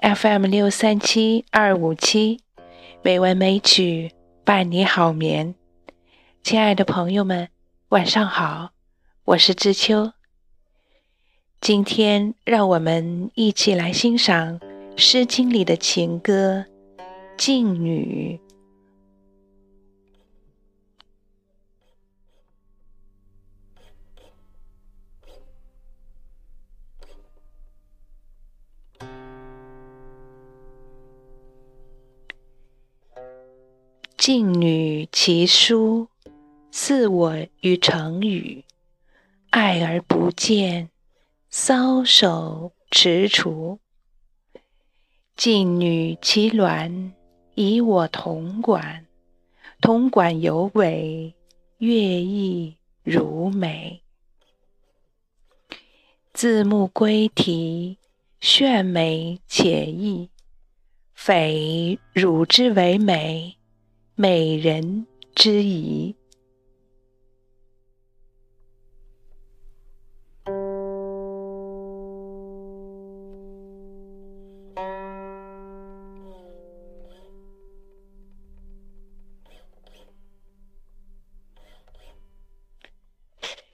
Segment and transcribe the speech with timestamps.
[0.00, 2.40] FM 六三七二五七，
[3.02, 4.12] 美文美曲
[4.44, 5.54] 伴你好眠。
[6.42, 7.48] 亲爱的朋友们，
[7.88, 8.70] 晚上好，
[9.24, 10.12] 我是知秋。
[11.60, 14.60] 今天让我们一起来欣赏
[14.96, 16.66] 《诗经》里的情歌
[17.38, 18.38] 《静女》。
[34.26, 36.08] 静女其书，
[36.70, 38.64] 似我与成语。
[39.50, 40.88] 爱而不见，
[41.52, 43.80] 搔首踟蹰。
[45.36, 47.10] 静女其鸾，
[47.54, 49.04] 以我铜管。
[49.82, 51.34] 铜管有尾，
[51.76, 54.00] 乐亦如美。
[56.32, 57.98] 字幕归题，
[58.40, 60.30] 炫美且意。
[61.12, 63.58] 匪汝之为美。
[64.16, 66.14] 美人之仪，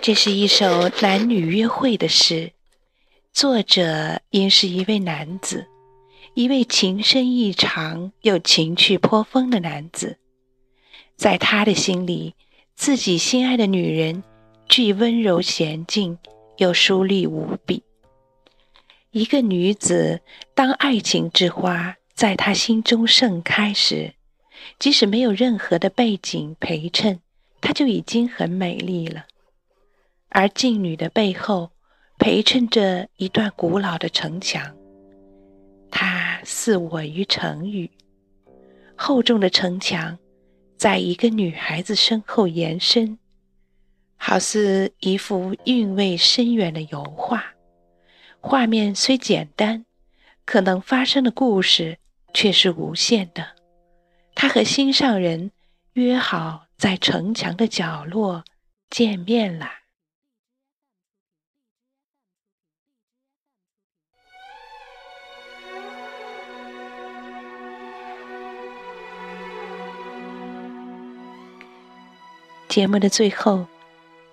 [0.00, 2.52] 这是一首男女约会的诗，
[3.34, 5.66] 作者应是一位男子，
[6.32, 10.20] 一位情深意长又情趣颇丰的男子。
[11.22, 12.34] 在他的心里，
[12.74, 14.24] 自己心爱的女人，
[14.68, 16.18] 既温柔娴静，
[16.56, 17.84] 又淑丽无比。
[19.12, 20.20] 一个女子，
[20.52, 24.14] 当爱情之花在她心中盛开时，
[24.80, 27.20] 即使没有任何的背景陪衬，
[27.60, 29.26] 她就已经很美丽了。
[30.28, 31.70] 而静女的背后，
[32.18, 34.74] 陪衬着一段古老的城墙，
[35.88, 37.88] 它似我于成语，
[38.96, 40.18] 厚重的城墙。
[40.82, 43.16] 在一个女孩子身后延伸，
[44.16, 47.54] 好似一幅韵味深远的油画。
[48.40, 49.86] 画面虽简单，
[50.44, 51.98] 可能发生的故事
[52.34, 53.54] 却是无限的。
[54.34, 55.52] 他和心上人
[55.92, 58.42] 约好在城墙的角落
[58.90, 59.81] 见面了。
[72.72, 73.66] 节目的最后，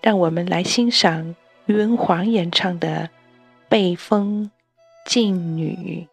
[0.01, 1.35] 让我们来欣赏
[1.66, 2.88] 于文华演唱的
[3.67, 4.50] 《被风
[5.05, 6.07] 静女》。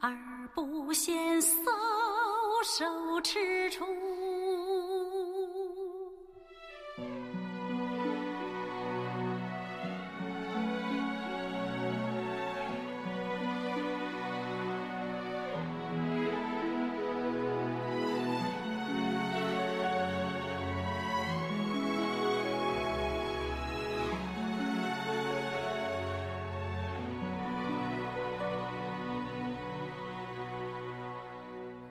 [0.00, 0.16] 而
[0.54, 1.48] 不嫌搔
[2.64, 2.84] 首
[3.20, 4.17] 踟蹰。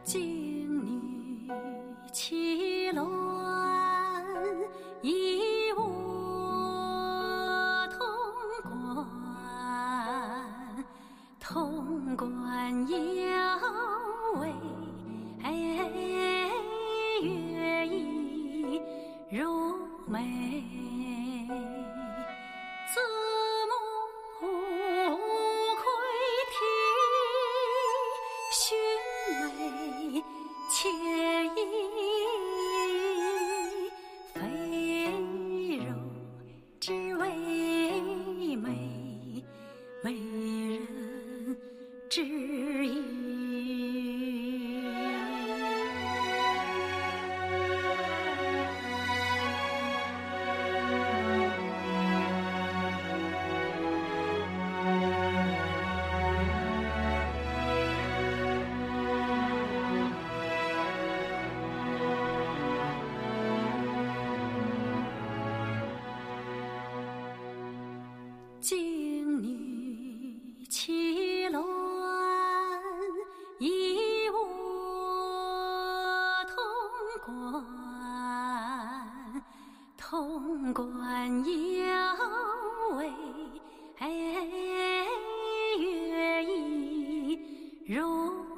[0.07, 0.23] 静
[0.85, 1.51] 女
[2.13, 3.06] 其鸾，
[5.01, 5.81] 以我
[7.91, 8.00] 铜
[8.63, 9.06] 管，
[11.41, 12.95] 铜管有
[14.40, 14.53] 尾，
[15.44, 15.45] 乐
[17.85, 18.79] 亦
[19.29, 19.75] 如
[20.07, 20.24] 眉。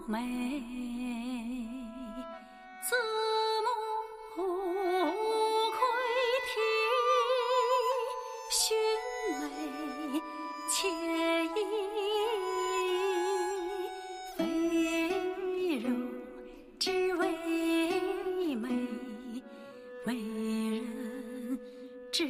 [0.10, 0.18] 眉，
[2.82, 2.96] 子
[4.36, 4.42] 母
[5.70, 5.78] 窥
[6.50, 6.58] 庭，
[8.50, 8.58] 寻
[9.40, 9.44] 美
[10.68, 10.74] 且
[11.56, 11.58] 意，
[14.36, 15.86] 非如
[16.80, 17.22] 只为
[18.56, 18.68] 美，
[20.08, 20.08] 为
[20.72, 21.60] 人
[22.12, 22.26] 知